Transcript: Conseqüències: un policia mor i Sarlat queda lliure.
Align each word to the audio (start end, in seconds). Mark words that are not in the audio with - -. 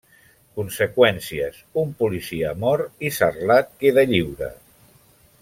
Conseqüències: 0.59 1.59
un 1.81 1.91
policia 1.99 2.55
mor 2.65 2.83
i 3.09 3.13
Sarlat 3.19 3.71
queda 3.85 4.07
lliure. 4.15 4.51